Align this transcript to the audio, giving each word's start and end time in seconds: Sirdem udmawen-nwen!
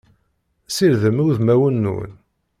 Sirdem 0.75 1.17
udmawen-nwen! 1.25 2.11